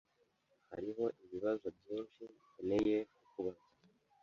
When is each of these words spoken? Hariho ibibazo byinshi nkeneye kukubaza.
Hariho 0.71 1.03
ibibazo 1.23 1.67
byinshi 1.77 2.21
nkeneye 2.49 2.97
kukubaza. 3.13 3.67